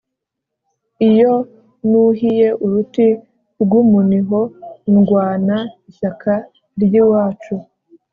[1.09, 1.33] iyo
[1.89, 3.07] nuhiye uruti
[3.61, 4.39] rw’umuniho
[4.95, 5.55] ndwana
[5.89, 6.33] ishyaka
[6.81, 7.55] ry’iwacu